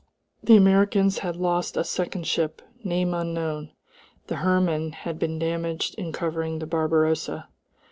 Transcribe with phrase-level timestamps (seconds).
[0.41, 3.71] The Americans had lost a second ship, name unknown;
[4.25, 7.47] the Hermann had been damaged in covering the Barbarossa....